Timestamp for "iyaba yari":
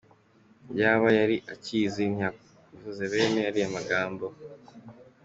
0.73-1.35